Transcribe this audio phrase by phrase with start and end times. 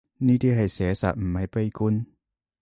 [0.17, 2.07] 呢啲係寫實，唔係悲觀